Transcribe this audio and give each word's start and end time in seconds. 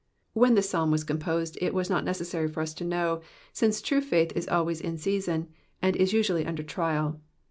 When 0.33 0.55
this 0.55 0.67
Psalm 0.67 0.89
was 0.89 1.03
composed 1.03 1.59
it 1.61 1.75
was 1.75 1.87
not 1.87 2.03
necessary 2.03 2.47
for 2.47 2.61
us 2.63 2.73
to 2.73 2.83
know, 2.83 3.21
since 3.53 3.83
true 3.83 4.01
faith 4.01 4.31
is 4.35 4.47
always 4.47 4.81
in 4.81 4.97
season, 4.97 5.49
and 5.79 5.95
is 5.95 6.11
usually 6.11 6.43
under 6.47 6.63
trial. 6.63 7.21